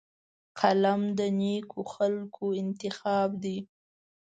[0.59, 3.57] قلم د نیکو خلکو انتخاب دی